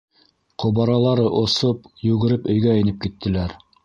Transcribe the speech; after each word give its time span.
Ҡобаралары 0.61 1.25
осоп, 1.41 1.85
йүгереп 2.07 2.49
өйгә 2.55 2.73
инеп 2.81 2.99
киттеләр. 3.05 3.55